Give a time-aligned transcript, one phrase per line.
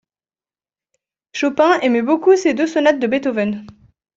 [1.31, 3.67] Chopin aimait beaucoup ces deux sonates de Beethoven.